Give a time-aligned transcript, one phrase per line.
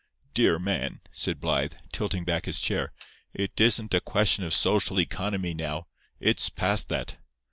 [0.33, 2.91] "Dear man," said Blythe, tilting back his chair,
[3.35, 5.85] "it isn't a question of social economy now.
[6.19, 7.17] It's past that.